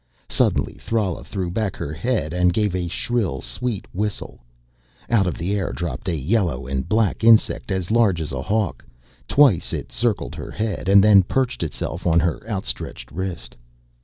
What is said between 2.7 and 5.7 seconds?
a shrill, sweet whistle. Out of the